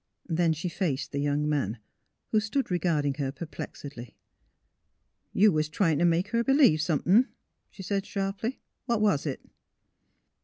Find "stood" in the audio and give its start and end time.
2.39-2.71